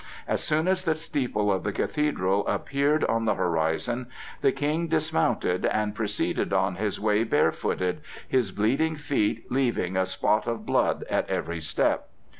[0.27, 4.07] As soon as the steeple of the Cathedral appeared on the horizon,
[4.41, 10.47] the King dismounted, and proceeded on his way barefooted, his bleeding feet leaving a spot
[10.47, 12.09] of blood at every step.